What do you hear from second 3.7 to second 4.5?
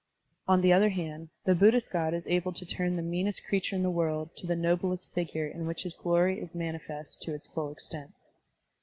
in the world to